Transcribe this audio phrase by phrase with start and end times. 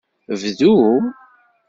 [0.39, 0.71] Bdu!